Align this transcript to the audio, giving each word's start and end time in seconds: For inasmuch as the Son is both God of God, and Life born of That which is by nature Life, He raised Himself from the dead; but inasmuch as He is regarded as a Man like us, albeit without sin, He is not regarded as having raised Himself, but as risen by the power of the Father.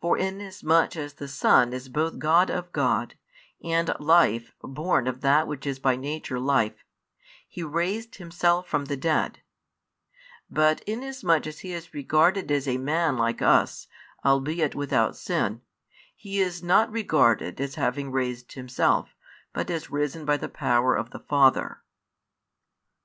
For 0.00 0.18
inasmuch 0.18 0.96
as 0.96 1.14
the 1.14 1.28
Son 1.28 1.72
is 1.72 1.88
both 1.88 2.18
God 2.18 2.50
of 2.50 2.72
God, 2.72 3.14
and 3.62 3.94
Life 4.00 4.52
born 4.62 5.06
of 5.06 5.20
That 5.20 5.46
which 5.46 5.64
is 5.64 5.78
by 5.78 5.94
nature 5.94 6.40
Life, 6.40 6.84
He 7.48 7.62
raised 7.62 8.16
Himself 8.16 8.66
from 8.66 8.86
the 8.86 8.96
dead; 8.96 9.42
but 10.50 10.80
inasmuch 10.88 11.46
as 11.46 11.60
He 11.60 11.72
is 11.72 11.94
regarded 11.94 12.50
as 12.50 12.66
a 12.66 12.78
Man 12.78 13.16
like 13.16 13.40
us, 13.42 13.86
albeit 14.24 14.74
without 14.74 15.16
sin, 15.16 15.60
He 16.16 16.40
is 16.40 16.64
not 16.64 16.90
regarded 16.90 17.60
as 17.60 17.76
having 17.76 18.10
raised 18.10 18.54
Himself, 18.54 19.14
but 19.52 19.70
as 19.70 19.88
risen 19.88 20.24
by 20.24 20.36
the 20.36 20.48
power 20.48 20.96
of 20.96 21.10
the 21.10 21.20
Father. 21.20 21.80